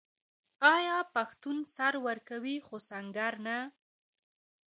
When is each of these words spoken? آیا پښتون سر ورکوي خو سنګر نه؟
آیا 0.75 0.97
پښتون 1.15 1.57
سر 1.75 1.93
ورکوي 2.07 2.57
خو 2.67 2.75
سنګر 2.89 3.33
نه؟ 3.45 3.57